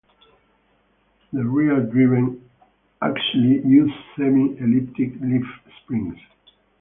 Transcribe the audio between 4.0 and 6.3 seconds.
semi elliptic leaf springs.